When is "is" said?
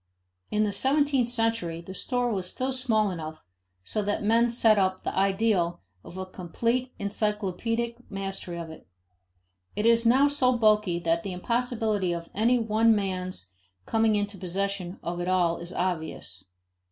9.85-10.03, 15.59-15.71